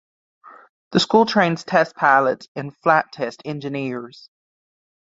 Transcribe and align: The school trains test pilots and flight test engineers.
The 0.93 0.99
school 0.99 1.27
trains 1.27 1.63
test 1.63 1.95
pilots 1.95 2.47
and 2.55 2.75
flight 2.75 3.05
test 3.13 3.43
engineers. 3.45 4.31